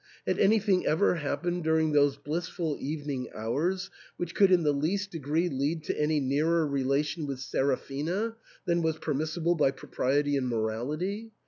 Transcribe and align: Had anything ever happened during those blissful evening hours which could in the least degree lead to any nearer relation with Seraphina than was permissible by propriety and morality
Had 0.25 0.39
anything 0.39 0.83
ever 0.87 1.13
happened 1.13 1.63
during 1.63 1.91
those 1.91 2.17
blissful 2.17 2.75
evening 2.79 3.29
hours 3.35 3.91
which 4.17 4.33
could 4.33 4.51
in 4.51 4.63
the 4.63 4.71
least 4.71 5.11
degree 5.11 5.47
lead 5.47 5.83
to 5.83 5.95
any 6.01 6.19
nearer 6.19 6.65
relation 6.65 7.27
with 7.27 7.37
Seraphina 7.39 8.35
than 8.65 8.81
was 8.81 8.97
permissible 8.97 9.53
by 9.53 9.69
propriety 9.69 10.35
and 10.37 10.47
morality 10.47 11.33